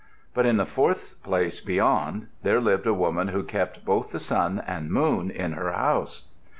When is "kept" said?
3.43-3.85